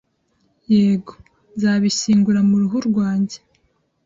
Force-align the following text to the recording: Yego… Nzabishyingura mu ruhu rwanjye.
Yego… 0.73 1.13
Nzabishyingura 1.55 2.39
mu 2.49 2.55
ruhu 2.61 2.77
rwanjye. 2.89 3.37